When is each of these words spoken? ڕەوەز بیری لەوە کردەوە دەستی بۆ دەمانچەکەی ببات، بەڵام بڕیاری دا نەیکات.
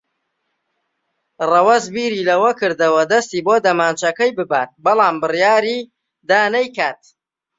ڕەوەز 1.49 1.85
بیری 1.93 2.27
لەوە 2.29 2.51
کردەوە 2.59 3.03
دەستی 3.11 3.45
بۆ 3.45 3.55
دەمانچەکەی 3.65 4.35
ببات، 4.39 4.69
بەڵام 4.83 5.15
بڕیاری 5.23 5.79
دا 6.29 6.41
نەیکات. 6.53 7.01